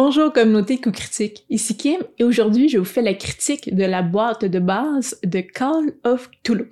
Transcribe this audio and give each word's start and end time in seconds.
Bonjour 0.00 0.32
communauté 0.32 0.78
coup 0.80 0.92
critique, 0.92 1.44
ici 1.50 1.76
Kim 1.76 1.98
et 2.20 2.22
aujourd'hui 2.22 2.68
je 2.68 2.78
vous 2.78 2.84
fais 2.84 3.02
la 3.02 3.14
critique 3.14 3.74
de 3.74 3.82
la 3.82 4.00
boîte 4.02 4.44
de 4.44 4.60
base 4.60 5.18
de 5.24 5.40
Call 5.40 5.92
of 6.04 6.30
Cthulhu. 6.30 6.70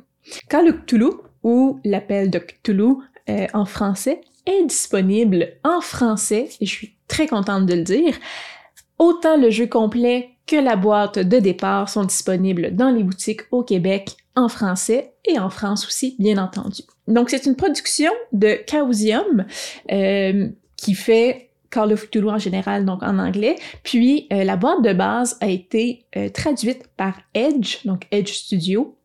Call 0.48 0.68
of 0.68 0.76
Cthulhu, 0.86 1.10
ou 1.42 1.80
l'appel 1.84 2.30
de 2.30 2.38
Cthulhu 2.38 2.98
euh, 3.28 3.48
en 3.52 3.64
français, 3.64 4.20
est 4.46 4.64
disponible 4.66 5.48
en 5.64 5.80
français 5.80 6.50
et 6.60 6.66
je 6.66 6.70
suis 6.70 6.94
très 7.08 7.26
contente 7.26 7.66
de 7.66 7.74
le 7.74 7.82
dire. 7.82 8.14
Autant 9.00 9.36
le 9.36 9.50
jeu 9.50 9.66
complet 9.66 10.30
que 10.46 10.54
la 10.54 10.76
boîte 10.76 11.18
de 11.18 11.40
départ 11.40 11.88
sont 11.88 12.04
disponibles 12.04 12.76
dans 12.76 12.90
les 12.90 13.02
boutiques 13.02 13.40
au 13.50 13.64
Québec 13.64 14.18
en 14.36 14.48
français 14.48 15.14
et 15.24 15.36
en 15.40 15.50
France 15.50 15.84
aussi, 15.84 16.14
bien 16.20 16.38
entendu. 16.38 16.82
Donc 17.08 17.30
c'est 17.30 17.46
une 17.46 17.56
production 17.56 18.12
de 18.30 18.60
Chaosium 18.70 19.46
euh, 19.90 20.48
qui 20.76 20.94
fait 20.94 21.45
Call 21.76 21.92
of 21.92 22.08
Cthulhu 22.08 22.30
en 22.30 22.38
général, 22.38 22.86
donc 22.86 23.02
en 23.02 23.18
anglais. 23.18 23.56
Puis 23.82 24.28
euh, 24.32 24.44
la 24.44 24.56
boîte 24.56 24.80
de 24.82 24.94
base 24.94 25.36
a 25.42 25.48
été 25.48 26.06
euh, 26.16 26.30
traduite 26.30 26.88
par 26.96 27.20
Edge, 27.34 27.84
donc 27.84 28.06
Edge 28.10 28.32
Studio, 28.32 28.96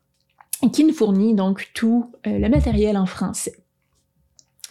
qui 0.72 0.86
nous 0.86 0.94
fournit 0.94 1.36
donc 1.36 1.70
tout 1.74 2.14
euh, 2.26 2.40
le 2.40 2.48
matériel 2.48 2.96
en 2.96 3.06
français. 3.06 3.56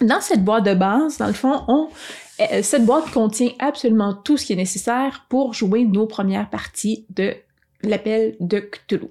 Dans 0.01 0.23
cette 0.23 0.43
boîte 0.43 0.65
de 0.65 0.73
base, 0.73 1.19
dans 1.19 1.27
le 1.27 1.35
fond, 1.35 1.63
on, 1.69 1.89
cette 2.63 2.87
boîte 2.87 3.11
contient 3.11 3.51
absolument 3.59 4.15
tout 4.15 4.39
ce 4.39 4.47
qui 4.47 4.55
est 4.55 4.57
nécessaire 4.57 5.27
pour 5.29 5.53
jouer 5.53 5.85
nos 5.85 6.07
premières 6.07 6.49
parties 6.49 7.05
de 7.11 7.35
l'appel 7.83 8.35
de 8.41 8.61
Cthulhu. 8.61 9.09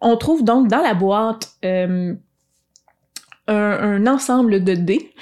On 0.00 0.16
trouve 0.16 0.42
donc 0.42 0.66
dans 0.66 0.82
la 0.82 0.94
boîte 0.94 1.52
un, 1.62 2.16
un, 3.46 4.06
ensemble 4.08 4.64
de 4.64 4.74
dés 4.74 5.14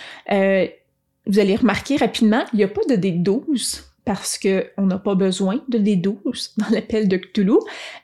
vous 1.31 1.39
allez 1.39 1.55
remarquer 1.55 1.97
rapidement, 1.97 2.43
il 2.53 2.57
n'y 2.57 2.65
a 2.65 2.69
pas 2.69 2.83
de 2.89 2.95
D12 2.95 3.85
parce 4.05 4.39
qu'on 4.39 4.87
n'a 4.87 4.99
pas 4.99 5.15
besoin 5.15 5.63
de 5.69 5.79
D12 5.79 6.55
dans 6.59 6.69
l'appel 6.71 7.07
de 7.07 7.17
Cthulhu, 7.17 7.59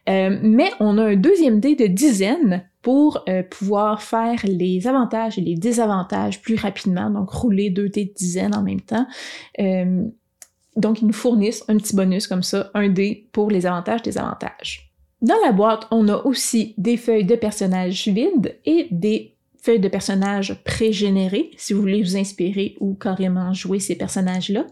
euh, 0.08 0.38
mais 0.42 0.70
on 0.78 0.96
a 0.98 1.04
un 1.04 1.16
deuxième 1.16 1.58
dé 1.58 1.74
de 1.74 1.86
dizaines 1.86 2.64
pour 2.82 3.24
euh, 3.28 3.42
pouvoir 3.42 4.02
faire 4.02 4.38
les 4.44 4.86
avantages 4.86 5.38
et 5.38 5.40
les 5.40 5.56
désavantages 5.56 6.40
plus 6.40 6.54
rapidement, 6.54 7.10
donc 7.10 7.30
rouler 7.30 7.70
deux 7.70 7.88
dés 7.88 8.04
de 8.04 8.14
dizaines 8.14 8.54
en 8.54 8.62
même 8.62 8.80
temps. 8.80 9.06
Euh, 9.58 10.04
donc, 10.76 11.00
ils 11.00 11.06
nous 11.06 11.12
fournissent 11.12 11.64
un 11.68 11.78
petit 11.78 11.96
bonus 11.96 12.28
comme 12.28 12.44
ça, 12.44 12.70
un 12.74 12.88
dé 12.88 13.28
pour 13.32 13.50
les 13.50 13.66
avantages, 13.66 14.02
désavantages. 14.02 14.92
Dans 15.22 15.34
la 15.44 15.50
boîte, 15.50 15.88
on 15.90 16.06
a 16.08 16.18
aussi 16.18 16.74
des 16.76 16.98
feuilles 16.98 17.24
de 17.24 17.34
personnages 17.34 18.06
vides 18.06 18.56
et 18.66 18.86
des 18.90 19.35
feuilles 19.66 19.80
de 19.80 19.88
personnages 19.88 20.54
pré-générés, 20.64 21.50
si 21.56 21.72
vous 21.72 21.80
voulez 21.80 22.00
vous 22.00 22.16
inspirer 22.16 22.76
ou 22.78 22.94
carrément 22.94 23.52
jouer 23.52 23.80
ces 23.80 23.96
personnages-là. 23.96 24.64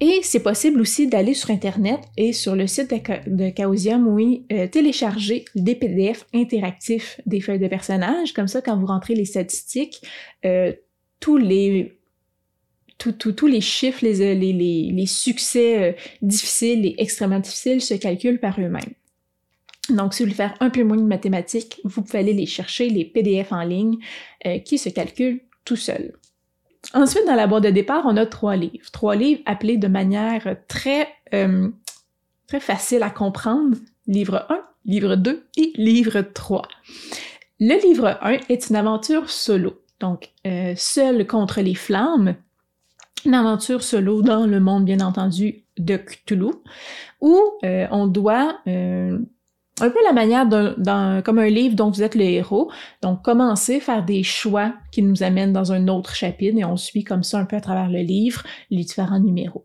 Et 0.00 0.20
c'est 0.22 0.44
possible 0.44 0.80
aussi 0.80 1.08
d'aller 1.08 1.34
sur 1.34 1.50
Internet 1.50 1.98
et 2.16 2.32
sur 2.32 2.54
le 2.54 2.68
site 2.68 2.94
de, 3.26 3.52
Chaosium, 3.56 4.06
oui, 4.06 4.46
euh, 4.52 4.68
télécharger 4.68 5.44
des 5.56 5.74
PDF 5.74 6.24
interactifs 6.32 7.20
des 7.26 7.40
feuilles 7.40 7.58
de 7.58 7.66
personnages. 7.66 8.32
Comme 8.32 8.46
ça, 8.46 8.62
quand 8.62 8.78
vous 8.78 8.86
rentrez 8.86 9.16
les 9.16 9.24
statistiques, 9.24 10.00
euh, 10.44 10.72
tous 11.18 11.36
les 11.36 11.94
tous 12.98 13.46
les 13.46 13.60
chiffres, 13.60 14.00
les, 14.02 14.34
les, 14.34 14.52
les 14.52 15.06
succès 15.06 15.82
euh, 15.82 15.92
difficiles 16.20 16.84
et 16.84 16.96
extrêmement 16.98 17.38
difficiles 17.38 17.80
se 17.80 17.94
calculent 17.94 18.40
par 18.40 18.58
eux-mêmes. 18.60 18.92
Donc, 19.90 20.12
si 20.12 20.22
vous 20.22 20.26
voulez 20.26 20.36
faire 20.36 20.54
un 20.60 20.70
peu 20.70 20.82
moins 20.82 20.96
de 20.96 21.02
mathématiques, 21.02 21.80
vous 21.84 22.02
pouvez 22.02 22.18
aller 22.18 22.34
les 22.34 22.46
chercher, 22.46 22.88
les 22.88 23.04
PDF 23.04 23.52
en 23.52 23.62
ligne, 23.62 23.98
euh, 24.46 24.58
qui 24.58 24.78
se 24.78 24.88
calculent 24.88 25.40
tout 25.64 25.76
seuls. 25.76 26.12
Ensuite, 26.94 27.26
dans 27.26 27.34
la 27.34 27.46
boîte 27.46 27.64
de 27.64 27.70
départ, 27.70 28.02
on 28.06 28.16
a 28.16 28.26
trois 28.26 28.56
livres. 28.56 28.90
Trois 28.92 29.16
livres 29.16 29.42
appelés 29.46 29.78
de 29.78 29.88
manière 29.88 30.56
très, 30.68 31.08
euh, 31.34 31.68
très 32.46 32.60
facile 32.60 33.02
à 33.02 33.10
comprendre. 33.10 33.76
Livre 34.06 34.46
1, 34.48 34.60
livre 34.84 35.16
2 35.16 35.46
et 35.56 35.72
livre 35.76 36.20
3. 36.20 36.62
Le 37.60 37.82
livre 37.82 38.18
1 38.22 38.38
est 38.48 38.70
une 38.70 38.76
aventure 38.76 39.30
solo. 39.30 39.80
Donc, 40.00 40.30
euh, 40.46 40.74
seul 40.76 41.26
contre 41.26 41.60
les 41.60 41.74
flammes, 41.74 42.36
une 43.24 43.34
aventure 43.34 43.82
solo 43.82 44.22
dans 44.22 44.46
le 44.46 44.60
monde, 44.60 44.84
bien 44.84 45.00
entendu, 45.00 45.64
de 45.76 45.96
Cthulhu, 45.96 46.52
où 47.20 47.40
on 47.62 48.06
doit 48.06 48.58
un 49.80 49.90
peu 49.90 49.98
la 50.04 50.12
manière 50.12 50.46
d'un, 50.46 51.22
comme 51.22 51.38
un 51.38 51.48
livre 51.48 51.74
dont 51.74 51.90
vous 51.90 52.02
êtes 52.02 52.14
le 52.14 52.24
héros. 52.24 52.70
Donc, 53.02 53.22
commencer, 53.22 53.80
faire 53.80 54.04
des 54.04 54.22
choix 54.22 54.74
qui 54.92 55.02
nous 55.02 55.22
amènent 55.22 55.52
dans 55.52 55.72
un 55.72 55.88
autre 55.88 56.14
chapitre 56.14 56.58
et 56.58 56.64
on 56.64 56.76
suit 56.76 57.04
comme 57.04 57.22
ça 57.22 57.38
un 57.38 57.44
peu 57.44 57.56
à 57.56 57.60
travers 57.60 57.88
le 57.88 58.00
livre 58.00 58.42
les 58.70 58.84
différents 58.84 59.20
numéros. 59.20 59.64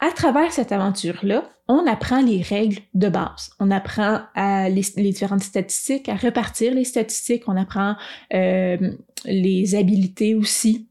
À 0.00 0.10
travers 0.10 0.52
cette 0.52 0.72
aventure-là, 0.72 1.48
on 1.66 1.86
apprend 1.86 2.20
les 2.20 2.42
règles 2.42 2.80
de 2.92 3.08
base. 3.08 3.50
On 3.58 3.70
apprend 3.70 4.20
les, 4.36 5.12
différentes 5.12 5.42
statistiques, 5.42 6.08
à 6.08 6.16
repartir 6.16 6.74
les 6.74 6.84
statistiques. 6.84 7.44
On 7.46 7.56
apprend 7.56 7.96
euh, 8.34 8.76
les 9.24 9.74
habiletés 9.74 10.34
aussi 10.34 10.88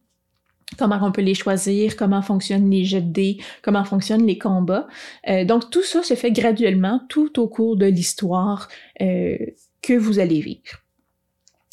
comment 0.77 0.99
on 1.01 1.11
peut 1.11 1.21
les 1.21 1.33
choisir, 1.33 1.95
comment 1.95 2.21
fonctionnent 2.21 2.69
les 2.69 2.85
jets 2.85 3.01
de 3.01 3.11
dés, 3.11 3.37
comment 3.61 3.83
fonctionnent 3.83 4.25
les 4.25 4.37
combats. 4.37 4.87
Euh, 5.29 5.45
donc 5.45 5.69
tout 5.69 5.83
ça 5.83 6.03
se 6.03 6.13
fait 6.15 6.31
graduellement 6.31 7.01
tout 7.09 7.39
au 7.39 7.47
cours 7.47 7.77
de 7.77 7.85
l'histoire 7.85 8.67
euh, 9.01 9.37
que 9.81 9.93
vous 9.93 10.19
allez 10.19 10.39
vivre. 10.39 10.79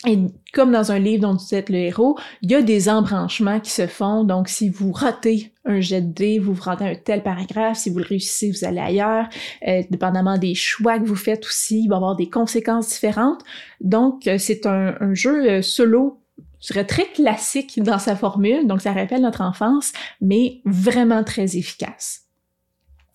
Et 0.07 0.19
comme 0.55 0.73
dans 0.73 0.93
un 0.93 0.99
livre 0.99 1.23
dont 1.23 1.37
vous 1.37 1.55
êtes 1.55 1.69
le 1.69 1.77
héros, 1.77 2.19
il 2.41 2.51
y 2.51 2.55
a 2.55 2.63
des 2.63 2.89
embranchements 2.89 3.61
qui 3.61 3.71
se 3.71 3.87
font. 3.87 4.25
Donc, 4.25 4.49
si 4.49 4.71
vous 4.71 4.93
ratez 4.93 5.53
un 5.67 5.81
jet 5.81 6.01
de 6.01 6.11
dés, 6.11 6.39
vous 6.39 6.55
vous 6.55 6.63
ratez 6.63 6.85
un 6.85 6.95
tel 6.95 7.23
paragraphe. 7.23 7.77
Si 7.77 7.91
vous 7.91 7.99
le 7.99 8.07
réussissez, 8.07 8.51
vous 8.51 8.65
allez 8.65 8.81
ailleurs. 8.81 9.29
Euh, 9.69 9.83
dépendamment 9.91 10.39
des 10.39 10.55
choix 10.55 10.99
que 10.99 11.05
vous 11.05 11.17
faites 11.17 11.45
aussi, 11.45 11.83
il 11.83 11.89
va 11.89 11.97
y 11.97 11.99
avoir 11.99 12.17
des 12.17 12.31
conséquences 12.31 12.89
différentes. 12.89 13.43
Donc, 13.83 14.27
c'est 14.39 14.65
un, 14.65 14.97
un, 15.01 15.13
jeu 15.13 15.61
solo 15.61 16.20
je 16.61 16.81
très 16.81 17.07
classique 17.07 17.83
dans 17.83 17.99
sa 17.99 18.17
formule, 18.17 18.67
donc 18.67 18.81
ça 18.81 18.93
rappelle 18.93 19.23
notre 19.23 19.41
enfance, 19.41 19.93
mais 20.21 20.61
vraiment 20.65 21.25
très 21.25 21.57
efficace. 21.57 22.27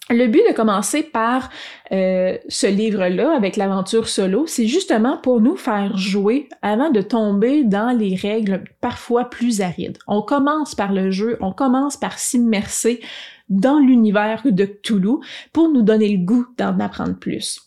Le 0.10 0.28
but 0.28 0.44
de 0.48 0.54
commencer 0.54 1.02
par 1.02 1.50
euh, 1.92 2.38
ce 2.48 2.68
livre-là, 2.68 3.36
avec 3.36 3.56
l'aventure 3.56 4.08
solo, 4.08 4.46
c'est 4.46 4.68
justement 4.68 5.18
pour 5.18 5.42
nous 5.42 5.56
faire 5.56 5.98
jouer 5.98 6.48
avant 6.62 6.92
de 6.92 7.02
tomber 7.02 7.64
dans 7.64 7.90
les 7.90 8.16
règles 8.16 8.66
parfois 8.82 9.32
plus 9.32 9.62
arides. 9.62 9.98
On 10.08 10.22
commence 10.22 10.76
par 10.76 10.94
le 10.94 11.10
jeu, 11.10 11.38
on 11.42 11.52
commence 11.52 11.98
par 11.98 12.20
s'immerser 12.20 13.02
dans 13.50 13.80
l'univers 13.80 14.44
de 14.46 14.66
Cthulhu 14.66 15.18
pour 15.54 15.70
nous 15.70 15.82
donner 15.82 16.10
le 16.10 16.24
goût 16.24 16.46
d'en 16.56 16.80
apprendre 16.80 17.18
plus. 17.18 17.60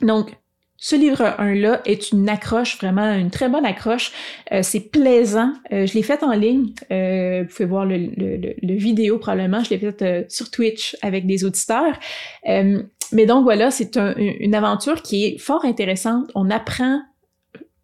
Donc, 0.00 0.36
ce 0.84 0.96
livre 0.96 1.24
1-là 1.38 1.80
est 1.86 2.12
une 2.12 2.28
accroche, 2.28 2.76
vraiment 2.76 3.10
une 3.14 3.30
très 3.30 3.48
bonne 3.48 3.64
accroche. 3.64 4.12
Euh, 4.52 4.60
c'est 4.62 4.80
plaisant. 4.80 5.50
Euh, 5.72 5.86
je 5.86 5.94
l'ai 5.94 6.02
fait 6.02 6.22
en 6.22 6.32
ligne. 6.32 6.74
Euh, 6.92 7.44
vous 7.44 7.48
pouvez 7.48 7.64
voir 7.64 7.86
le, 7.86 7.96
le, 7.96 8.74
vidéo 8.74 9.16
probablement. 9.16 9.64
Je 9.64 9.70
l'ai 9.70 9.78
fait 9.78 10.30
sur 10.30 10.50
Twitch 10.50 10.94
avec 11.00 11.26
des 11.26 11.46
auditeurs. 11.46 11.98
mais 12.44 13.24
donc 13.24 13.44
voilà, 13.44 13.70
c'est 13.70 13.96
une 13.96 14.54
aventure 14.54 15.00
qui 15.00 15.24
est 15.24 15.38
fort 15.38 15.64
intéressante. 15.64 16.30
On 16.34 16.50
apprend 16.50 17.00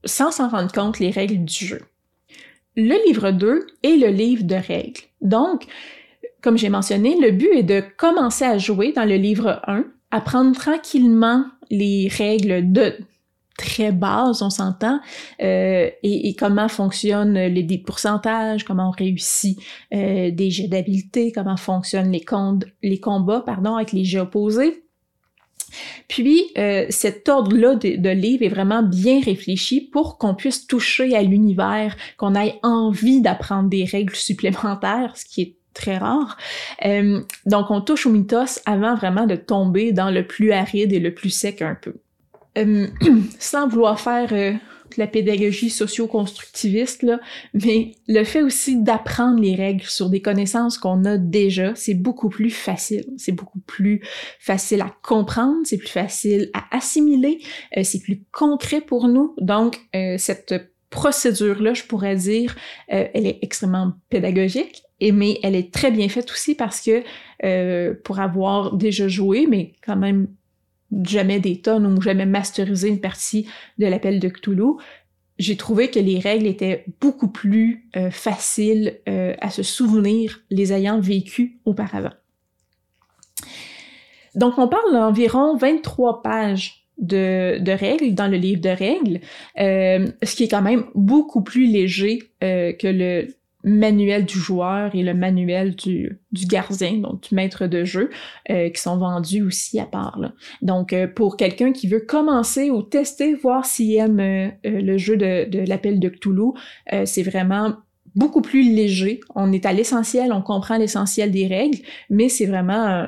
sans 0.04 0.30
s'en 0.30 0.50
rendre 0.50 0.70
compte 0.70 0.98
les 0.98 1.10
règles 1.10 1.42
du 1.42 1.64
jeu. 1.64 1.80
Le 2.76 2.96
livre 3.06 3.30
2 3.30 3.66
est 3.82 3.96
le 3.96 4.08
livre 4.08 4.44
de 4.44 4.56
règles. 4.56 5.00
Donc, 5.22 5.64
comme 6.42 6.58
j'ai 6.58 6.68
mentionné, 6.68 7.18
le 7.18 7.30
but 7.30 7.50
est 7.54 7.62
de 7.62 7.82
commencer 7.96 8.44
à 8.44 8.58
jouer 8.58 8.92
dans 8.92 9.06
le 9.06 9.16
livre 9.16 9.62
1, 9.66 9.86
apprendre 10.10 10.56
tranquillement 10.56 11.44
les 11.70 12.08
règles 12.08 12.72
de 12.72 12.94
très 13.60 13.92
base, 13.92 14.42
on 14.42 14.50
s'entend, 14.50 15.00
euh, 15.42 15.90
et, 16.02 16.34
comment 16.34 16.68
fonctionnent 16.68 17.38
les, 17.38 17.78
pourcentages, 17.78 18.64
comment 18.64 18.88
on 18.88 18.90
réussit 18.90 19.58
euh, 19.92 20.30
des 20.30 20.50
jets 20.50 20.68
d'habileté, 20.68 21.30
comment 21.30 21.58
fonctionnent 21.58 22.10
les, 22.10 22.24
les 22.82 23.00
combats 23.00 23.42
pardon, 23.44 23.76
avec 23.76 23.92
les 23.92 24.04
jeux 24.04 24.20
opposés. 24.20 24.82
Puis, 26.08 26.50
euh, 26.58 26.86
cet 26.88 27.28
ordre-là 27.28 27.76
de, 27.76 27.96
de 27.96 28.08
livre 28.08 28.42
est 28.42 28.48
vraiment 28.48 28.82
bien 28.82 29.20
réfléchi 29.20 29.80
pour 29.80 30.18
qu'on 30.18 30.34
puisse 30.34 30.66
toucher 30.66 31.14
à 31.14 31.22
l'univers, 31.22 31.96
qu'on 32.16 32.34
ait 32.34 32.58
envie 32.62 33.20
d'apprendre 33.20 33.68
des 33.68 33.84
règles 33.84 34.16
supplémentaires, 34.16 35.16
ce 35.16 35.24
qui 35.24 35.42
est 35.42 35.56
très 35.74 35.98
rare. 35.98 36.36
Euh, 36.84 37.20
donc, 37.46 37.70
on 37.70 37.80
touche 37.80 38.06
au 38.06 38.10
mythos 38.10 38.60
avant 38.66 38.94
vraiment 38.94 39.26
de 39.26 39.36
tomber 39.36 39.92
dans 39.92 40.10
le 40.10 40.26
plus 40.26 40.52
aride 40.52 40.92
et 40.92 41.00
le 41.00 41.14
plus 41.14 41.30
sec 41.30 41.62
un 41.62 41.76
peu. 41.80 41.94
Euh, 42.58 42.86
sans 43.38 43.68
vouloir 43.68 44.00
faire 44.00 44.32
euh, 44.32 44.52
la 44.96 45.06
pédagogie 45.06 45.70
socio-constructiviste, 45.70 47.04
là, 47.04 47.20
mais 47.54 47.92
le 48.08 48.24
fait 48.24 48.42
aussi 48.42 48.82
d'apprendre 48.82 49.40
les 49.40 49.54
règles 49.54 49.84
sur 49.84 50.10
des 50.10 50.20
connaissances 50.20 50.78
qu'on 50.78 51.04
a 51.04 51.16
déjà, 51.16 51.74
c'est 51.76 51.94
beaucoup 51.94 52.28
plus 52.28 52.50
facile. 52.50 53.04
C'est 53.16 53.32
beaucoup 53.32 53.60
plus 53.60 54.02
facile 54.40 54.80
à 54.80 54.92
comprendre, 55.02 55.58
c'est 55.64 55.78
plus 55.78 55.88
facile 55.88 56.50
à 56.54 56.76
assimiler, 56.76 57.38
c'est 57.84 58.02
plus 58.02 58.24
concret 58.32 58.80
pour 58.80 59.06
nous. 59.06 59.36
Donc, 59.38 59.78
cette 60.18 60.69
procédure-là, 60.90 61.72
je 61.74 61.84
pourrais 61.84 62.16
dire, 62.16 62.56
euh, 62.92 63.06
elle 63.14 63.26
est 63.26 63.38
extrêmement 63.42 63.92
pédagogique, 64.10 64.82
et, 64.98 65.12
mais 65.12 65.38
elle 65.42 65.54
est 65.54 65.72
très 65.72 65.90
bien 65.90 66.08
faite 66.08 66.30
aussi 66.30 66.54
parce 66.54 66.80
que 66.80 67.02
euh, 67.44 67.94
pour 68.04 68.20
avoir 68.20 68.74
déjà 68.76 69.08
joué, 69.08 69.46
mais 69.48 69.72
quand 69.84 69.96
même 69.96 70.28
jamais 71.04 71.38
des 71.38 71.60
tonnes 71.60 71.86
ou 71.86 72.02
jamais 72.02 72.26
masterisé 72.26 72.88
une 72.88 73.00
partie 73.00 73.46
de 73.78 73.86
l'appel 73.86 74.18
de 74.18 74.28
Cthulhu, 74.28 74.74
j'ai 75.38 75.56
trouvé 75.56 75.88
que 75.88 76.00
les 76.00 76.18
règles 76.18 76.46
étaient 76.46 76.84
beaucoup 77.00 77.28
plus 77.28 77.88
euh, 77.96 78.10
faciles 78.10 78.98
à 79.06 79.48
se 79.50 79.62
souvenir 79.62 80.40
les 80.50 80.72
ayant 80.72 81.00
vécues 81.00 81.60
auparavant. 81.64 82.12
Donc 84.34 84.58
on 84.58 84.68
parle 84.68 84.92
d'environ 84.92 85.56
23 85.56 86.22
pages 86.22 86.79
de, 87.00 87.72
règles 87.72 88.14
dans 88.14 88.28
le 88.28 88.36
livre 88.36 88.60
de 88.60 88.68
règles, 88.68 89.20
euh, 89.58 90.08
ce 90.22 90.36
qui 90.36 90.44
est 90.44 90.48
quand 90.48 90.62
même 90.62 90.84
beaucoup 90.94 91.42
plus 91.42 91.66
léger 91.66 92.22
euh, 92.44 92.72
que 92.72 92.86
le 92.86 93.28
manuel 93.62 94.24
du 94.24 94.38
joueur 94.38 94.94
et 94.94 95.02
le 95.02 95.12
manuel 95.12 95.74
du, 95.74 96.18
du 96.32 96.46
gardien, 96.46 96.94
donc 96.94 97.28
du 97.28 97.34
maître 97.34 97.66
de 97.66 97.84
jeu, 97.84 98.08
euh, 98.50 98.70
qui 98.70 98.80
sont 98.80 98.96
vendus 98.96 99.42
aussi 99.42 99.78
à 99.78 99.84
part. 99.84 100.18
Donc, 100.62 100.94
pour 101.14 101.36
quelqu'un 101.36 101.72
qui 101.72 101.86
veut 101.86 102.00
commencer 102.00 102.70
ou 102.70 102.82
tester, 102.82 103.34
voir 103.34 103.66
s'il 103.66 103.94
aime 103.96 104.52
le 104.64 104.96
jeu 104.96 105.18
de, 105.18 105.46
de 105.46 105.58
l'appel 105.58 106.00
de 106.00 106.08
Cthulhu, 106.08 106.52
c'est 107.04 107.22
vraiment 107.22 107.74
beaucoup 108.14 108.42
plus 108.42 108.62
léger. 108.62 109.20
On 109.34 109.52
est 109.52 109.66
à 109.66 109.72
l'essentiel, 109.72 110.32
on 110.32 110.42
comprend 110.42 110.76
l'essentiel 110.76 111.30
des 111.30 111.46
règles, 111.46 111.78
mais 112.08 112.28
c'est 112.28 112.46
vraiment 112.46 113.06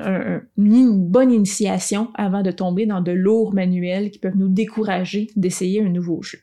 une 0.57 1.07
bonne 1.09 1.31
initiation 1.31 2.09
avant 2.15 2.41
de 2.41 2.51
tomber 2.51 2.85
dans 2.85 3.01
de 3.01 3.11
lourds 3.11 3.53
manuels 3.53 4.11
qui 4.11 4.19
peuvent 4.19 4.37
nous 4.37 4.49
décourager 4.49 5.27
d'essayer 5.35 5.81
un 5.81 5.89
nouveau 5.89 6.21
jeu. 6.21 6.39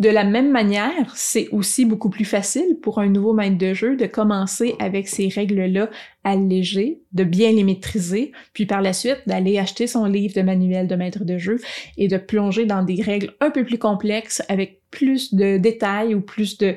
De 0.00 0.08
la 0.08 0.24
même 0.24 0.50
manière, 0.50 1.14
c'est 1.14 1.48
aussi 1.50 1.84
beaucoup 1.84 2.08
plus 2.08 2.24
facile 2.24 2.78
pour 2.80 3.00
un 3.00 3.08
nouveau 3.08 3.34
maître 3.34 3.58
de 3.58 3.74
jeu 3.74 3.96
de 3.96 4.06
commencer 4.06 4.74
avec 4.78 5.06
ces 5.06 5.28
règles-là 5.28 5.90
allégées, 6.24 7.02
de 7.12 7.22
bien 7.22 7.52
les 7.52 7.64
maîtriser, 7.64 8.32
puis 8.54 8.64
par 8.64 8.80
la 8.80 8.94
suite 8.94 9.20
d'aller 9.26 9.58
acheter 9.58 9.86
son 9.86 10.06
livre 10.06 10.34
de 10.34 10.40
manuel 10.40 10.86
de 10.86 10.94
maître 10.96 11.26
de 11.26 11.36
jeu 11.36 11.60
et 11.98 12.08
de 12.08 12.16
plonger 12.16 12.64
dans 12.64 12.82
des 12.82 13.02
règles 13.02 13.34
un 13.40 13.50
peu 13.50 13.62
plus 13.62 13.76
complexes 13.76 14.42
avec 14.48 14.80
plus 14.90 15.34
de 15.34 15.58
détails 15.58 16.14
ou 16.14 16.22
plus 16.22 16.56
de 16.56 16.76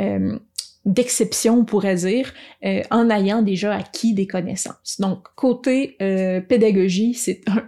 euh, 0.00 0.36
d'exception, 0.84 1.60
on 1.60 1.64
pourrait 1.64 1.94
dire, 1.94 2.34
euh, 2.64 2.82
en 2.90 3.08
ayant 3.08 3.42
déjà 3.42 3.72
acquis 3.72 4.14
des 4.14 4.26
connaissances. 4.26 4.96
Donc, 4.98 5.28
côté 5.36 5.96
euh, 6.02 6.40
pédagogie, 6.40 7.14
c'est 7.14 7.40
un 7.46 7.62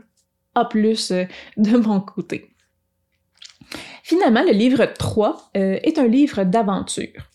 A+, 0.57 0.69
de 0.75 1.77
mon 1.77 2.01
côté. 2.01 2.56
Finalement, 4.09 4.45
le 4.45 4.53
livre 4.53 4.87
3 4.87 5.51
euh, 5.57 5.81
est 5.83 5.99
un 5.99 6.07
livre 6.07 6.45
d'aventure. 6.45 7.29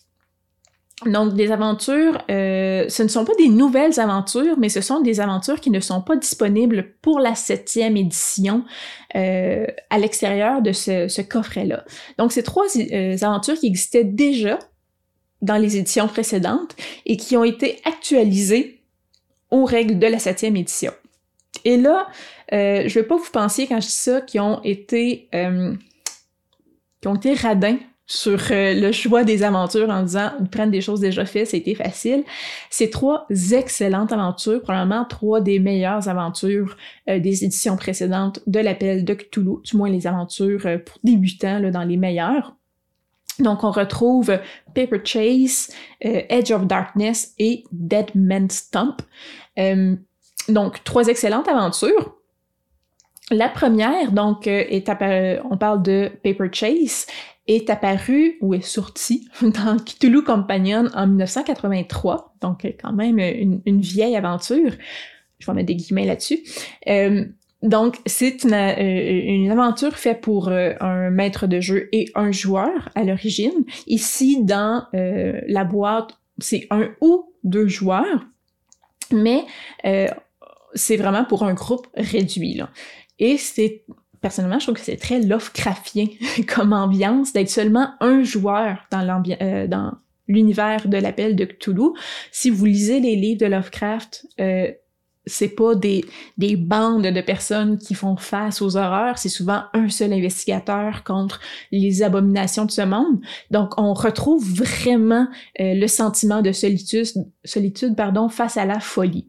Donc, 1.04 1.34
des 1.34 1.52
aventures, 1.52 2.24
euh, 2.30 2.88
ce 2.88 3.02
ne 3.02 3.08
sont 3.08 3.26
pas 3.26 3.34
des 3.34 3.50
nouvelles 3.50 4.00
aventures, 4.00 4.58
mais 4.58 4.70
ce 4.70 4.80
sont 4.80 5.02
des 5.02 5.20
aventures 5.20 5.60
qui 5.60 5.68
ne 5.68 5.80
sont 5.80 6.00
pas 6.00 6.16
disponibles 6.16 6.94
pour 7.02 7.20
la 7.20 7.34
septième 7.34 7.98
édition 7.98 8.64
euh, 9.16 9.66
à 9.90 9.98
l'extérieur 9.98 10.62
de 10.62 10.72
ce, 10.72 11.20
coffret-là. 11.20 11.84
Donc, 12.16 12.32
c'est 12.32 12.42
trois 12.42 12.64
aventures 13.20 13.58
qui 13.58 13.66
existaient 13.66 14.04
déjà 14.04 14.58
dans 15.42 15.58
les 15.58 15.76
éditions 15.76 16.08
précédentes 16.08 16.74
et 17.04 17.18
qui 17.18 17.36
ont 17.36 17.44
été 17.44 17.82
actualisées 17.84 18.80
aux 19.50 19.66
règles 19.66 19.98
de 19.98 20.06
la 20.06 20.18
septième 20.18 20.56
édition. 20.56 20.92
Et 21.66 21.76
là, 21.76 22.08
je 22.50 22.84
ne 22.84 22.88
vais 22.88 23.02
pas 23.02 23.18
vous 23.18 23.30
penser 23.30 23.66
quand 23.66 23.78
je 23.78 23.88
dis 23.88 23.92
ça 23.92 24.22
qui 24.22 24.40
ont 24.40 24.62
été 24.62 25.28
qui 27.02 27.08
ont 27.08 27.16
été 27.16 27.34
radins 27.34 27.78
sur 28.06 28.38
euh, 28.50 28.74
le 28.74 28.92
choix 28.92 29.24
des 29.24 29.42
aventures 29.42 29.88
en 29.90 30.02
disant 30.02 30.32
ils 30.40 30.48
prennent 30.48 30.70
des 30.70 30.80
choses 30.80 31.00
déjà 31.00 31.24
faites, 31.24 31.48
c'était 31.48 31.74
facile. 31.74 32.24
C'est 32.70 32.90
trois 32.90 33.26
excellentes 33.52 34.12
aventures, 34.12 34.60
probablement 34.62 35.04
trois 35.04 35.40
des 35.40 35.58
meilleures 35.58 36.08
aventures 36.08 36.76
euh, 37.08 37.18
des 37.18 37.44
éditions 37.44 37.76
précédentes 37.76 38.40
de 38.46 38.60
l'appel 38.60 39.04
de 39.04 39.14
Cthulhu, 39.14 39.62
du 39.64 39.76
moins 39.76 39.88
les 39.88 40.06
aventures 40.06 40.66
euh, 40.66 40.78
pour 40.78 40.98
débutants 41.04 41.58
là, 41.58 41.70
dans 41.70 41.84
les 41.84 41.96
meilleures. 41.96 42.54
Donc 43.38 43.64
on 43.64 43.70
retrouve 43.70 44.38
Paper 44.74 45.00
Chase, 45.04 45.72
Edge 46.00 46.50
of 46.50 46.66
Darkness 46.66 47.32
et 47.38 47.64
Dead 47.72 48.10
Man's 48.14 48.56
Stump. 48.56 49.00
donc 50.48 50.84
trois 50.84 51.06
excellentes 51.06 51.48
aventures 51.48 52.14
la 53.32 53.48
première, 53.48 54.12
donc, 54.12 54.46
euh, 54.46 54.64
apparue, 54.86 55.40
on 55.50 55.56
parle 55.56 55.82
de 55.82 56.10
Paper 56.22 56.48
Chase, 56.52 57.06
est 57.48 57.70
apparue 57.70 58.36
ou 58.40 58.54
est 58.54 58.60
sortie 58.60 59.28
dans 59.42 59.76
Cthulhu 59.78 60.22
Companion 60.22 60.88
en 60.94 61.06
1983, 61.06 62.34
donc 62.40 62.64
euh, 62.64 62.70
quand 62.80 62.92
même 62.92 63.18
une, 63.18 63.80
vieille 63.80 64.16
aventure. 64.16 64.72
Je 65.38 65.46
vais 65.46 65.54
mettre 65.54 65.66
des 65.66 65.74
guillemets 65.74 66.06
là-dessus. 66.06 66.40
Euh, 66.88 67.24
donc, 67.62 67.98
c'est 68.06 68.44
une, 68.44 69.50
aventure 69.50 69.96
faite 69.96 70.20
pour 70.20 70.48
un 70.48 71.10
maître 71.10 71.46
de 71.46 71.60
jeu 71.60 71.88
et 71.92 72.06
un 72.16 72.32
joueur 72.32 72.88
à 72.96 73.04
l'origine. 73.04 73.64
Ici, 73.86 74.42
dans 74.42 74.86
la 74.92 75.62
boîte, 75.62 76.18
c'est 76.38 76.66
un 76.70 76.88
ou 77.00 77.32
deux 77.44 77.68
joueurs, 77.68 78.26
mais 79.12 79.44
c'est 80.74 80.96
vraiment 80.96 81.24
pour 81.24 81.44
un 81.44 81.54
groupe 81.54 81.86
réduit. 81.94 82.60
Et 83.18 83.36
c'est 83.36 83.84
personnellement, 84.20 84.58
je 84.58 84.66
trouve 84.66 84.76
que 84.76 84.80
c'est 84.80 84.96
très 84.96 85.20
Lovecraftien 85.20 86.06
comme 86.54 86.72
ambiance 86.72 87.32
d'être 87.32 87.50
seulement 87.50 87.90
un 88.00 88.22
joueur 88.22 88.78
dans 88.90 89.22
euh, 89.40 89.66
dans 89.66 89.92
l'univers 90.28 90.88
de 90.88 90.96
l'appel 90.96 91.36
de 91.36 91.44
Cthulhu. 91.44 91.90
Si 92.30 92.48
vous 92.48 92.64
lisez 92.64 93.00
les 93.00 93.16
livres 93.16 93.40
de 93.40 93.46
Lovecraft, 93.46 94.26
euh, 94.40 94.70
c'est 95.26 95.50
pas 95.50 95.74
des, 95.74 96.04
des 96.36 96.56
bandes 96.56 97.06
de 97.06 97.20
personnes 97.20 97.78
qui 97.78 97.94
font 97.94 98.16
face 98.16 98.60
aux 98.60 98.76
horreurs, 98.76 99.18
c'est 99.18 99.28
souvent 99.28 99.62
un 99.72 99.88
seul 99.88 100.12
investigateur 100.12 101.04
contre 101.04 101.40
les 101.70 102.02
abominations 102.02 102.64
de 102.64 102.70
ce 102.70 102.82
monde. 102.82 103.20
Donc, 103.50 103.74
on 103.78 103.94
retrouve 103.94 104.44
vraiment 104.44 105.28
euh, 105.60 105.74
le 105.74 105.86
sentiment 105.86 106.42
de 106.42 106.50
solitude, 106.50 107.06
solitude 107.44 107.94
pardon, 107.94 108.28
face 108.28 108.56
à 108.56 108.64
la 108.64 108.80
folie. 108.80 109.28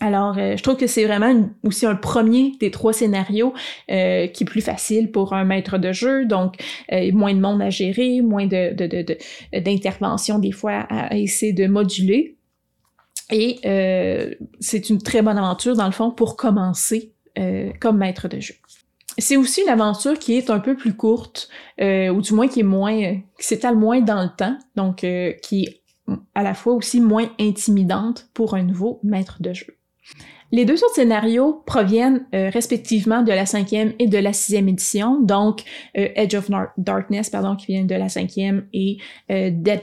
Alors, 0.00 0.36
euh, 0.36 0.56
je 0.56 0.62
trouve 0.62 0.76
que 0.76 0.86
c'est 0.86 1.06
vraiment 1.06 1.48
aussi 1.64 1.86
un 1.86 1.94
premier 1.94 2.52
des 2.60 2.70
trois 2.70 2.92
scénarios 2.92 3.54
euh, 3.90 4.26
qui 4.26 4.44
est 4.44 4.46
plus 4.46 4.60
facile 4.60 5.10
pour 5.10 5.32
un 5.32 5.44
maître 5.44 5.78
de 5.78 5.92
jeu, 5.92 6.26
donc 6.26 6.56
euh, 6.92 7.10
moins 7.12 7.32
de 7.32 7.40
monde 7.40 7.62
à 7.62 7.70
gérer, 7.70 8.20
moins 8.20 8.46
de, 8.46 8.74
d'intervention 9.58 10.38
des 10.38 10.52
fois 10.52 10.86
à, 10.90 11.16
essayer 11.16 11.54
de 11.54 11.66
moduler. 11.66 12.36
Et 13.32 13.58
c'est 14.60 14.88
une 14.88 15.02
très 15.02 15.20
bonne 15.20 15.38
aventure 15.38 15.74
dans 15.74 15.86
le 15.86 15.92
fond 15.92 16.12
pour 16.12 16.36
commencer 16.36 17.12
comme 17.80 17.98
maître 17.98 18.28
de 18.28 18.38
jeu. 18.38 18.54
C'est 19.18 19.36
aussi 19.36 19.62
une 19.62 19.68
aventure 19.68 20.16
qui 20.18 20.36
est 20.36 20.48
un 20.48 20.60
peu 20.60 20.76
plus 20.76 20.94
courte, 20.94 21.48
ou 21.80 22.20
du 22.20 22.34
moins 22.34 22.46
qui 22.46 22.60
est 22.60 22.62
moins, 22.62 23.14
qui 23.14 23.46
s'étale 23.46 23.74
moins 23.74 24.00
dans 24.00 24.22
le 24.22 24.28
temps, 24.36 24.56
donc 24.76 24.98
qui 24.98 25.64
est 25.64 25.82
à 26.36 26.44
la 26.44 26.54
fois 26.54 26.74
aussi 26.74 27.00
moins 27.00 27.28
intimidante 27.40 28.28
pour 28.32 28.54
un 28.54 28.62
nouveau 28.62 29.00
maître 29.02 29.38
de 29.40 29.52
jeu. 29.52 29.75
Les 30.52 30.64
deux 30.64 30.74
autres 30.74 30.94
scénarios 30.94 31.62
proviennent 31.66 32.24
euh, 32.34 32.50
respectivement 32.50 33.22
de 33.22 33.32
la 33.32 33.46
cinquième 33.46 33.94
et 33.98 34.06
de 34.06 34.18
la 34.18 34.32
sixième 34.32 34.68
édition, 34.68 35.20
donc 35.20 35.62
euh, 35.98 36.08
Edge 36.14 36.36
of 36.36 36.48
Darkness, 36.78 37.30
pardon, 37.30 37.56
qui 37.56 37.66
vient 37.66 37.84
de 37.84 37.94
la 37.94 38.08
cinquième, 38.08 38.66
et 38.72 38.98
euh, 39.30 39.50
Dead 39.52 39.80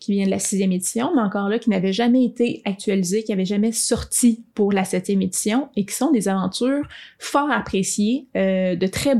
qui 0.00 0.12
vient 0.12 0.24
de 0.24 0.30
la 0.30 0.38
sixième 0.38 0.72
édition, 0.72 1.12
mais 1.14 1.20
encore 1.20 1.50
là, 1.50 1.58
qui 1.58 1.68
n'avait 1.68 1.92
jamais 1.92 2.24
été 2.24 2.62
actualisé, 2.64 3.22
qui 3.22 3.32
n'avait 3.32 3.44
jamais 3.44 3.72
sorti 3.72 4.44
pour 4.54 4.72
la 4.72 4.84
septième 4.84 5.20
édition, 5.20 5.68
et 5.76 5.84
qui 5.84 5.94
sont 5.94 6.10
des 6.10 6.26
aventures 6.26 6.88
fort 7.18 7.50
appréciées, 7.50 8.28
de 8.34 8.86
très 8.86 9.16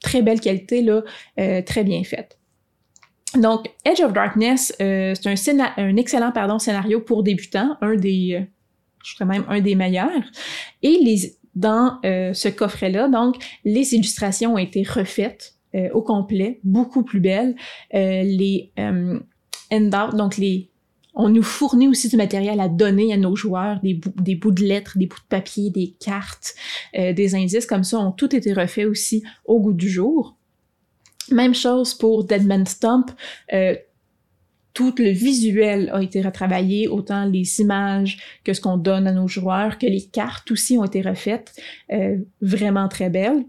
très 0.00 0.22
belle 0.22 0.40
qualité, 0.40 0.82
là, 0.82 1.02
très 1.62 1.84
bien 1.84 2.02
faites. 2.04 2.38
Donc, 3.36 3.70
Edge 3.84 4.00
of 4.00 4.12
Darkness, 4.12 4.72
c'est 4.78 5.26
un, 5.26 5.96
excellent 5.96 6.58
scénario 6.58 7.00
pour 7.00 7.22
débutants, 7.22 7.76
un 7.80 7.94
des 7.96 8.46
je 9.02 9.14
serais 9.14 9.24
même 9.24 9.44
un 9.48 9.60
des 9.60 9.74
meilleurs. 9.74 10.22
Et 10.82 10.98
dans 11.54 11.98
euh, 12.04 12.32
ce 12.32 12.48
coffret-là, 12.48 13.08
donc, 13.08 13.36
les 13.64 13.94
illustrations 13.94 14.54
ont 14.54 14.58
été 14.58 14.82
refaites 14.82 15.56
euh, 15.74 15.88
au 15.94 16.02
complet, 16.02 16.60
beaucoup 16.64 17.02
plus 17.02 17.20
belles. 17.20 17.56
Euh, 17.94 18.22
les 18.22 18.72
euh, 18.78 19.18
donc 20.12 20.36
les 20.36 20.68
on 21.14 21.30
nous 21.30 21.42
fournit 21.42 21.88
aussi 21.88 22.10
du 22.10 22.16
matériel 22.18 22.60
à 22.60 22.68
donner 22.68 23.10
à 23.14 23.16
nos 23.16 23.34
joueurs, 23.34 23.80
des, 23.80 23.94
bouts, 23.94 24.50
de 24.50 24.62
lettres, 24.62 24.98
des 24.98 25.06
bouts 25.06 25.16
de 25.16 25.28
papier, 25.28 25.70
des 25.70 25.94
cartes, 25.98 26.54
des 26.94 27.34
indices 27.34 27.66
comme 27.66 27.84
ça 27.84 27.98
ont 27.98 28.12
tout 28.12 28.34
été 28.34 28.54
refaits 28.54 28.86
aussi 28.86 29.22
au 29.44 29.60
goût 29.60 29.74
du 29.74 29.90
jour. 29.90 30.36
Même 31.30 31.54
chose 31.54 31.92
pour 31.92 32.24
Dead 32.24 32.46
Man 32.46 32.66
Stump 32.66 33.10
tout 34.74 34.94
le 34.98 35.10
visuel 35.10 35.90
a 35.92 36.02
été 36.02 36.22
retravaillé, 36.22 36.88
autant 36.88 37.26
les 37.26 37.60
images 37.60 38.18
que 38.44 38.52
ce 38.52 38.60
qu'on 38.60 38.76
donne 38.76 39.06
à 39.06 39.12
nos 39.12 39.28
joueurs, 39.28 39.78
que 39.78 39.86
les 39.86 40.02
cartes 40.02 40.50
aussi 40.50 40.78
ont 40.78 40.84
été 40.84 41.02
refaites, 41.02 41.52
euh, 41.92 42.16
vraiment 42.40 42.88
très 42.88 43.10
belles. 43.10 43.44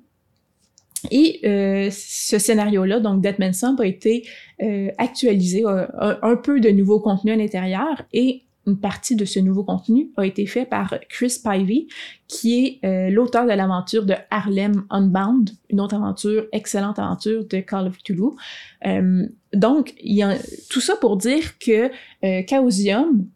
Et 1.12 1.42
euh, 1.46 1.90
ce 1.92 2.40
scénario-là, 2.40 3.00
donc 3.00 3.22
Deadman 3.22 3.54
Sump, 3.54 3.80
a 3.80 3.86
été 3.86 4.26
euh, 4.62 4.90
actualisé, 4.98 5.64
un, 5.66 6.18
un, 6.22 6.36
peu 6.36 6.60
de 6.60 6.70
nouveau 6.70 7.00
contenu 7.00 7.32
à 7.32 7.36
l'intérieur 7.36 8.04
et 8.14 8.44
une 8.66 8.80
partie 8.80 9.16
de 9.16 9.26
ce 9.26 9.40
nouveau 9.40 9.64
contenu 9.64 10.10
a 10.18 10.26
été 10.26 10.46
fait 10.46 10.66
par 10.66 10.96
Chris 11.10 11.36
Pivey, 11.44 11.88
qui 12.28 12.66
est 12.66 12.86
euh, 12.86 13.10
l'auteur 13.10 13.46
de 13.46 13.52
l'aventure 13.52 14.06
de 14.06 14.16
Harlem 14.30 14.86
Unbound, 14.90 15.52
une 15.70 15.82
autre 15.82 15.96
aventure, 15.96 16.46
excellente 16.52 16.98
aventure 16.98 17.46
de 17.46 17.60
Call 17.60 17.88
of 17.88 17.98
Cthulhu. 17.98 18.32
Euh, 18.86 19.28
donc, 19.54 19.94
il 20.02 20.16
y 20.16 20.24
a, 20.24 20.38
tout 20.70 20.82
ça 20.82 20.96
pour 20.96 21.18
dire 21.18 21.58
que 21.60 21.92
euh, 22.24 22.42
Chaosium 22.48 23.28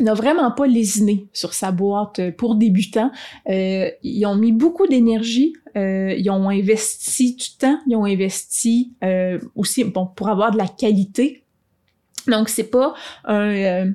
n'a 0.00 0.14
vraiment 0.14 0.50
pas 0.50 0.66
lésiné 0.66 1.28
sur 1.32 1.54
sa 1.54 1.70
boîte 1.72 2.30
pour 2.32 2.56
débutants. 2.56 3.10
Euh, 3.48 3.90
ils 4.02 4.26
ont 4.26 4.36
mis 4.36 4.52
beaucoup 4.52 4.86
d'énergie, 4.86 5.54
euh, 5.76 6.14
ils 6.16 6.28
ont 6.30 6.50
investi 6.50 7.34
du 7.34 7.56
temps, 7.58 7.78
ils 7.86 7.96
ont 7.96 8.04
investi 8.04 8.92
aussi 9.54 9.84
bon, 9.84 10.06
pour 10.06 10.28
avoir 10.28 10.50
de 10.50 10.58
la 10.58 10.68
qualité. 10.68 11.44
Donc, 12.26 12.48
c'est 12.48 12.70
pas 12.70 12.94
un 13.24 13.92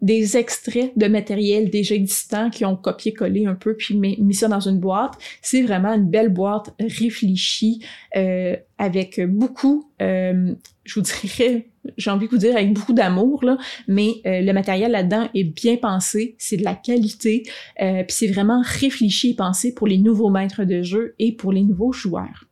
des 0.00 0.36
extraits 0.36 0.92
de 0.96 1.06
matériel 1.08 1.70
déjà 1.70 1.94
existant 1.94 2.50
qui 2.50 2.64
ont 2.64 2.76
copié-collé 2.76 3.46
un 3.46 3.54
peu 3.54 3.76
puis 3.76 3.96
mis, 3.96 4.34
ça 4.34 4.48
dans 4.48 4.60
une 4.60 4.78
boîte. 4.78 5.14
C'est 5.42 5.62
vraiment 5.62 5.92
une 5.92 6.08
belle 6.08 6.28
boîte 6.28 6.74
réfléchie 6.78 7.84
euh, 8.16 8.56
avec 8.78 9.20
beaucoup, 9.20 9.90
euh, 10.00 10.54
je 10.84 10.94
vous 10.94 11.02
dirais, 11.02 11.66
j'ai 11.96 12.10
envie 12.10 12.26
de 12.26 12.30
vous 12.30 12.38
dire 12.38 12.56
avec 12.56 12.72
beaucoup 12.72 12.92
d'amour 12.92 13.44
là, 13.44 13.58
mais 13.88 14.14
euh, 14.26 14.40
le 14.40 14.52
matériel 14.52 14.92
là-dedans 14.92 15.28
est 15.34 15.44
bien 15.44 15.76
pensé, 15.76 16.36
c'est 16.38 16.56
de 16.56 16.64
la 16.64 16.74
qualité, 16.74 17.42
euh, 17.80 18.04
puis 18.04 18.16
c'est 18.16 18.28
vraiment 18.28 18.62
réfléchi 18.64 19.30
et 19.30 19.34
pensé 19.34 19.74
pour 19.74 19.86
les 19.86 19.98
nouveaux 19.98 20.30
maîtres 20.30 20.64
de 20.64 20.82
jeu 20.82 21.14
et 21.18 21.32
pour 21.32 21.52
les 21.52 21.62
nouveaux 21.62 21.92
joueurs. 21.92 22.44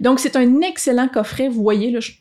Donc 0.00 0.20
c'est 0.20 0.36
un 0.36 0.60
excellent 0.60 1.08
coffret, 1.08 1.48
vous 1.48 1.62
voyez 1.62 1.90
là, 1.90 2.00
je 2.00 2.12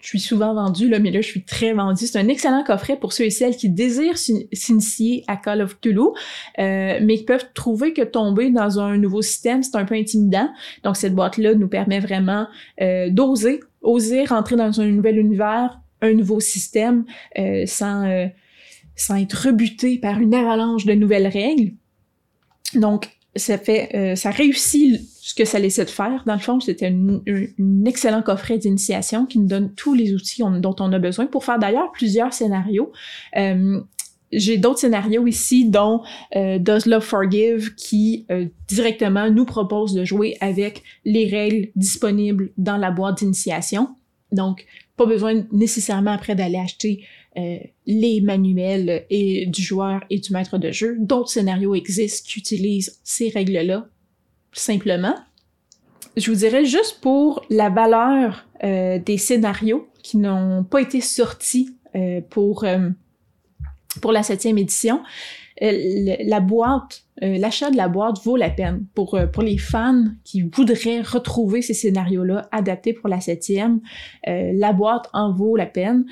je 0.00 0.08
suis 0.08 0.20
souvent 0.20 0.54
vendue, 0.54 0.88
là, 0.88 1.00
mais 1.00 1.10
là, 1.10 1.20
je 1.20 1.26
suis 1.26 1.42
très 1.42 1.72
vendue. 1.72 2.06
C'est 2.06 2.18
un 2.18 2.28
excellent 2.28 2.62
coffret 2.62 2.96
pour 2.96 3.12
ceux 3.12 3.24
et 3.24 3.30
celles 3.30 3.56
qui 3.56 3.68
désirent 3.68 4.16
s'initier 4.16 5.24
à 5.26 5.36
Call 5.36 5.60
of 5.60 5.80
Cthulhu, 5.80 6.10
euh, 6.58 6.98
mais 7.02 7.16
qui 7.16 7.24
peuvent 7.24 7.46
trouver 7.52 7.92
que 7.92 8.02
tomber 8.02 8.50
dans 8.50 8.78
un 8.78 8.96
nouveau 8.96 9.22
système, 9.22 9.62
c'est 9.62 9.76
un 9.76 9.84
peu 9.84 9.96
intimidant. 9.96 10.48
Donc, 10.84 10.96
cette 10.96 11.14
boîte-là 11.14 11.54
nous 11.54 11.68
permet 11.68 11.98
vraiment 11.98 12.46
euh, 12.80 13.10
d'oser, 13.10 13.60
oser 13.82 14.24
rentrer 14.24 14.54
dans 14.54 14.80
un 14.80 14.86
nouvel 14.86 15.18
univers, 15.18 15.80
un 16.00 16.12
nouveau 16.12 16.38
système, 16.38 17.04
euh, 17.38 17.64
sans, 17.66 18.06
euh, 18.06 18.26
sans 18.94 19.16
être 19.16 19.46
rebuté 19.46 19.98
par 19.98 20.20
une 20.20 20.34
avalanche 20.34 20.86
de 20.86 20.92
nouvelles 20.92 21.26
règles. 21.26 21.72
Donc, 22.74 23.17
ça 23.38 23.58
fait, 23.58 23.90
euh, 23.94 24.16
ça 24.16 24.30
réussit 24.30 25.00
ce 25.20 25.34
que 25.34 25.44
ça 25.44 25.58
laissait 25.58 25.84
de 25.84 25.90
faire. 25.90 26.22
Dans 26.26 26.34
le 26.34 26.40
fond, 26.40 26.60
c'était 26.60 26.86
un, 26.86 27.84
excellent 27.84 28.22
coffret 28.22 28.58
d'initiation 28.58 29.26
qui 29.26 29.38
nous 29.38 29.46
donne 29.46 29.74
tous 29.74 29.94
les 29.94 30.14
outils 30.14 30.42
dont 30.60 30.76
on 30.80 30.92
a 30.92 30.98
besoin 30.98 31.26
pour 31.26 31.44
faire 31.44 31.58
d'ailleurs 31.58 31.92
plusieurs 31.92 32.32
scénarios. 32.32 32.92
Euh, 33.36 33.80
j'ai 34.30 34.58
d'autres 34.58 34.80
scénarios 34.80 35.26
ici, 35.26 35.68
dont 35.68 36.02
euh, 36.36 36.58
Does 36.58 36.86
Love 36.86 37.02
Forgive, 37.02 37.74
qui 37.76 38.26
directement 38.68 39.30
nous 39.30 39.46
propose 39.46 39.94
de 39.94 40.04
jouer 40.04 40.36
avec 40.40 40.82
les 41.06 41.26
règles 41.26 41.68
disponibles 41.76 42.50
dans 42.58 42.76
la 42.76 42.90
boîte 42.90 43.18
d'initiation. 43.18 43.88
Donc, 44.32 44.66
pas 44.96 45.06
besoin 45.06 45.46
nécessairement 45.52 46.12
après 46.12 46.34
d'aller 46.34 46.58
acheter 46.58 47.04
euh, 47.38 47.58
les 47.86 48.20
manuels 48.20 49.06
et 49.10 49.46
du 49.46 49.62
joueur 49.62 50.02
et 50.10 50.18
du 50.18 50.32
maître 50.32 50.58
de 50.58 50.72
jeu. 50.72 50.96
D'autres 50.98 51.30
scénarios 51.30 51.74
existent 51.74 52.28
qui 52.28 52.40
utilisent 52.40 52.98
ces 53.04 53.28
règles-là 53.28 53.86
simplement. 54.52 55.14
Je 56.16 56.32
vous 56.32 56.38
dirais 56.38 56.64
juste 56.64 56.98
pour 57.00 57.44
la 57.48 57.70
valeur 57.70 58.44
euh, 58.64 58.98
des 58.98 59.18
scénarios 59.18 59.88
qui 60.02 60.16
n'ont 60.16 60.64
pas 60.64 60.80
été 60.80 61.00
sortis 61.00 61.76
euh, 61.94 62.20
pour, 62.28 62.64
la 62.64 64.22
septième 64.22 64.58
édition. 64.58 65.02
La 65.60 66.40
boîte, 66.40 67.04
euh, 67.22 67.38
l'achat 67.38 67.70
de 67.70 67.76
la 67.76 67.88
boîte 67.88 68.18
vaut 68.22 68.36
la 68.36 68.50
peine 68.50 68.86
pour, 68.94 69.14
euh, 69.14 69.26
pour 69.26 69.42
les 69.42 69.58
fans 69.58 70.04
qui 70.24 70.42
voudraient 70.42 71.00
retrouver 71.00 71.62
ces 71.62 71.74
scénarios-là 71.74 72.48
adaptés 72.52 72.92
pour 72.92 73.08
la 73.08 73.20
septième. 73.20 73.80
la 74.26 74.72
boîte 74.72 75.08
en 75.12 75.32
vaut 75.32 75.56
la 75.56 75.66
peine. 75.66 76.04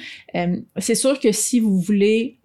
c'est 0.78 0.94
sûr 0.94 1.18
que 1.20 1.32
si 1.32 1.60
vous 1.60 1.78
voulez 1.78 2.38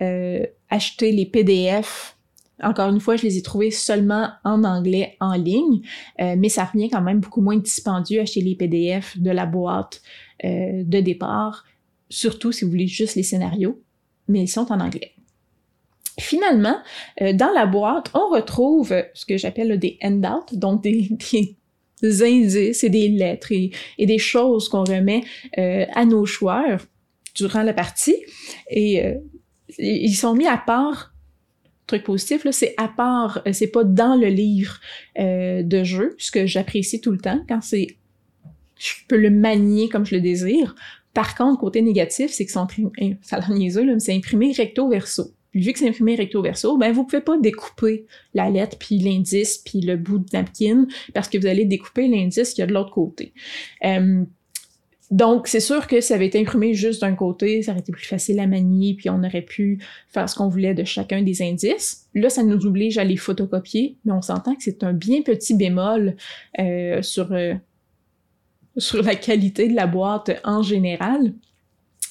acheter 0.70 1.12
les 1.12 1.26
PDF 1.26 2.18
encore 2.64 2.90
une 2.90 3.00
fois, 3.00 3.16
je 3.16 3.24
les 3.24 3.38
ai 3.38 3.42
trouvés 3.42 3.72
seulement 3.72 4.30
en 4.44 4.64
anglais 4.64 5.18
en 5.20 5.34
ligne, 5.34 5.82
mais 6.20 6.50
ça 6.50 6.66
revient 6.66 6.90
quand 6.90 7.02
même 7.02 7.20
beaucoup 7.20 7.42
moins 7.42 7.58
dispendieux 7.58 8.22
acheter 8.22 8.42
les 8.42 8.56
PDF 8.56 9.18
de 9.18 9.32
la 9.32 9.46
boîte 9.46 10.02
de 10.44 11.00
départ, 11.00 11.66
surtout 12.10 12.52
si 12.52 12.66
vous 12.66 12.72
voulez 12.72 12.88
juste 12.88 13.16
les 13.16 13.24
scénarios, 13.24 13.82
mais 14.28 14.42
ils 14.42 14.48
sont 14.48 14.72
en 14.72 14.80
anglais. 14.80 15.14
Finalement, 16.20 16.78
euh, 17.22 17.34
dans 17.34 17.52
la 17.52 17.66
boîte, 17.66 18.12
on 18.14 18.30
retrouve 18.30 18.94
ce 19.14 19.26
que 19.26 19.38
j'appelle 19.38 19.78
des 19.80 19.98
handouts, 20.04 20.56
donc 20.56 20.84
des, 20.84 21.10
des, 22.02 22.24
indices 22.24 22.84
et 22.84 22.90
des 22.90 23.10
lettres 23.10 23.52
et, 23.52 23.72
des 24.00 24.18
choses 24.18 24.70
qu'on 24.70 24.84
remet 24.84 25.24
euh, 25.58 25.86
à 25.94 26.06
nos 26.06 26.26
joueurs 26.26 26.86
durant 27.36 27.64
la 27.64 27.74
partie. 27.74 28.16
Et 28.70 29.06
euh, 29.06 29.16
ils 29.78 30.16
sont 30.16 30.36
mis 30.36 30.48
à 30.48 30.58
part. 30.58 31.14
Truc 31.88 32.04
positif, 32.04 32.48
c'est 32.52 32.74
à 32.78 32.88
part, 32.88 33.42
c'est 33.52 33.68
pas 33.68 33.84
dans 33.84 34.16
le 34.16 34.28
livre 34.28 34.80
de 35.18 35.84
jeu, 35.84 36.16
ce 36.20 36.32
que 36.32 36.46
j'apprécie 36.46 37.02
tout 37.02 37.12
le 37.12 37.18
temps 37.18 37.44
quand 37.50 37.60
c'est 37.62 37.98
je 38.78 38.94
peux 39.10 39.18
le 39.18 39.30
manier 39.30 39.90
comme 39.90 40.06
je 40.06 40.16
le 40.16 40.22
désire. 40.22 40.74
Par 41.14 41.36
contre, 41.36 41.60
côté 41.60 41.82
négatif, 41.82 42.32
c'est 42.32 42.46
que 42.46 42.52
sont 42.52 42.68
ça 43.22 43.38
a 43.38 43.54
niaiseux, 43.54 43.84
là, 43.84 43.94
mais 43.94 44.00
c'est 44.00 44.16
imprimé 44.16 44.54
recto 44.54 44.88
verso. 44.88 45.34
Puis 45.52 45.62
vu 45.62 45.74
que 45.74 45.80
c'est 45.80 45.88
imprimé 45.88 46.16
recto 46.16 46.42
verso, 46.42 46.78
ben 46.78 46.92
vous 46.92 47.04
pouvez 47.04 47.22
pas 47.22 47.38
découper 47.38 48.06
la 48.34 48.50
lettre 48.50 48.78
puis 48.78 48.98
l'indice 48.98 49.58
puis 49.58 49.82
le 49.82 49.98
bout 49.98 50.20
de 50.20 50.26
napkin 50.34 50.88
parce 51.14 51.28
que 51.28 51.38
vous 51.38 51.48
allez 51.48 51.66
découper 51.66 52.08
l'indice 52.08 52.54
qui 52.54 52.62
a 52.62 52.66
de 52.66 52.74
l'autre 52.74 52.92
côté. 52.92 53.34
Euh, 53.86 54.24
donc, 55.12 55.48
c'est 55.48 55.60
sûr 55.60 55.88
que 55.88 56.00
ça 56.00 56.16
avait 56.16 56.28
été 56.28 56.40
imprimé 56.40 56.74
juste 56.74 57.02
d'un 57.02 57.16
côté, 57.16 57.62
ça 57.62 57.72
aurait 57.72 57.82
été 57.82 57.92
plus 57.92 58.06
facile 58.06 58.40
à 58.40 58.48
manier, 58.48 58.94
puis 58.94 59.10
on 59.10 59.22
aurait 59.26 59.42
pu 59.42 59.80
faire 60.08 60.30
ce 60.30 60.36
qu'on 60.36 60.48
voulait 60.48 60.74
de 60.74 60.86
chacun 60.86 61.22
des 61.22 61.42
indices. 61.42 62.08
Là, 62.16 62.30
ça 62.30 62.44
nous 62.44 62.66
oblige 62.66 62.98
à 62.98 63.04
les 63.04 63.18
photocopier, 63.18 63.98
mais 64.06 64.14
on 64.14 64.22
s'entend 64.22 64.56
que 64.56 64.64
c'est 64.64 64.86
un 64.86 64.94
bien 64.94 65.22
petit 65.22 65.54
bémol 65.54 66.16
euh, 66.60 67.02
sur, 67.02 67.34
euh, 67.34 67.56
sur 68.78 69.04
la 69.04 69.16
qualité 69.16 69.68
de 69.68 69.76
la 69.76 69.86
boîte 69.86 70.32
en 70.46 70.62
général. 70.62 71.34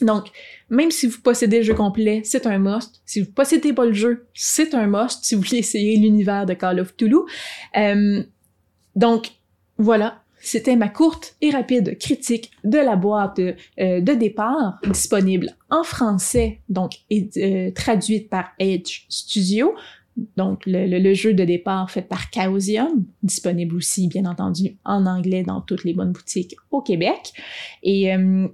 Donc, 0.02 0.28
même 0.68 0.90
si 0.90 1.06
vous 1.06 1.20
possédez 1.20 1.58
le 1.58 1.62
jeu 1.62 1.74
complet, 1.74 2.22
c'est 2.24 2.46
un 2.46 2.58
must. 2.58 3.02
Si 3.04 3.20
vous 3.20 3.30
possédez 3.30 3.72
pas 3.72 3.86
le 3.86 3.92
jeu, 3.92 4.26
c'est 4.34 4.74
un 4.74 4.86
must 4.86 5.24
si 5.24 5.34
vous 5.34 5.42
voulez 5.42 5.58
essayer 5.58 5.96
l'univers 5.96 6.46
de 6.46 6.54
Call 6.54 6.80
of 6.80 6.94
Cthulhu. 6.96 7.20
Euh, 7.76 8.22
donc, 8.96 9.32
voilà. 9.78 10.22
C'était 10.42 10.76
ma 10.76 10.88
courte 10.88 11.36
et 11.42 11.50
rapide 11.50 11.98
critique 11.98 12.50
de 12.64 12.78
la 12.78 12.96
boîte 12.96 13.36
de, 13.36 13.54
euh, 13.78 14.00
de 14.00 14.14
départ, 14.14 14.80
disponible 14.90 15.50
en 15.68 15.82
français, 15.82 16.60
donc 16.70 16.92
et, 17.10 17.28
euh, 17.36 17.70
traduite 17.72 18.30
par 18.30 18.46
Edge 18.58 19.02
Studio, 19.10 19.74
donc 20.36 20.64
le, 20.66 20.86
le, 20.86 21.14
jeu 21.14 21.34
de 21.34 21.44
départ 21.44 21.90
fait 21.90 22.02
par 22.02 22.30
Chaosium, 22.30 23.04
disponible 23.22 23.76
aussi 23.76 24.08
bien 24.08 24.24
entendu 24.24 24.76
en 24.84 25.06
anglais 25.06 25.42
dans 25.42 25.60
toutes 25.60 25.84
les 25.84 25.94
bonnes 25.94 26.12
boutiques 26.12 26.56
au 26.70 26.80
Québec. 26.80 27.32
Et 27.82 28.14
euh, 28.14 28.48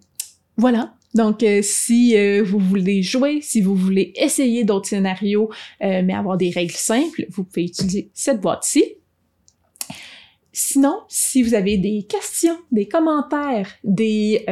voilà, 0.56 0.94
donc, 1.14 1.42
euh, 1.42 1.60
si 1.62 2.16
euh, 2.16 2.42
vous 2.42 2.58
voulez 2.58 3.02
jouer, 3.02 3.40
si 3.40 3.60
vous 3.60 3.74
voulez 3.74 4.12
essayer 4.16 4.64
d'autres 4.64 4.88
scénarios, 4.88 5.50
euh, 5.82 6.02
mais 6.04 6.12
avoir 6.12 6.36
des 6.36 6.50
règles 6.50 6.74
simples, 6.74 7.26
vous 7.30 7.44
pouvez 7.44 7.64
utiliser 7.64 8.10
cette 8.12 8.40
boîte-ci. 8.40 8.84
Sinon, 10.52 11.00
si 11.08 11.42
vous 11.42 11.54
avez 11.54 11.78
des 11.78 12.06
questions, 12.08 12.56
des 12.72 12.88
commentaires, 12.88 13.70
des 13.84 14.44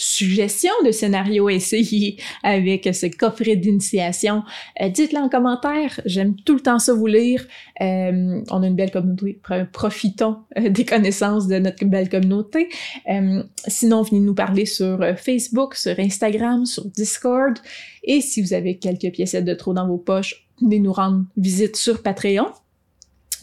suggestions 0.00 0.70
de 0.84 0.90
scénarios 0.90 1.48
à 1.48 1.52
essayer 1.52 2.16
avec 2.42 2.88
ce 2.92 3.06
coffret 3.06 3.56
d'initiation, 3.56 4.42
euh, 4.80 4.88
dites-le 4.88 5.18
en 5.18 5.28
commentaire. 5.28 6.00
J'aime 6.06 6.34
tout 6.36 6.54
le 6.54 6.60
temps 6.60 6.78
ça 6.78 6.94
vous 6.94 7.06
lire. 7.06 7.44
Euh, 7.80 8.40
on 8.50 8.62
a 8.62 8.66
une 8.66 8.76
belle 8.76 8.90
communauté. 8.90 9.40
Profitons 9.72 10.38
euh, 10.58 10.70
des 10.70 10.84
connaissances 10.84 11.46
de 11.46 11.58
notre 11.58 11.84
belle 11.84 12.08
communauté. 12.08 12.68
sinon, 13.66 14.02
venez 14.02 14.20
nous 14.20 14.34
parler 14.34 14.64
sur 14.64 14.98
Facebook, 15.18 15.74
sur 15.74 15.98
Instagram, 15.98 16.64
sur 16.64 16.86
Discord. 16.86 17.58
Et 18.04 18.20
si 18.20 18.40
vous 18.40 18.54
avez 18.54 18.78
quelques 18.78 19.12
piécettes 19.12 19.44
de 19.44 19.54
trop 19.54 19.74
dans 19.74 19.86
vos 19.86 19.98
poches, 19.98 20.46
venez 20.62 20.78
nous 20.78 20.92
rendre 20.92 21.24
visite 21.36 21.76
sur 21.76 22.02
Patreon. 22.02 22.46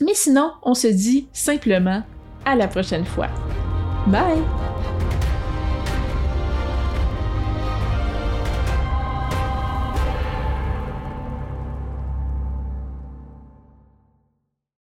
Mais 0.01 0.13
sinon, 0.13 0.51
on 0.63 0.73
se 0.73 0.87
dit 0.87 1.27
simplement 1.33 2.03
à 2.45 2.55
la 2.55 2.67
prochaine 2.67 3.05
fois. 3.05 3.29
Bye! 4.07 4.66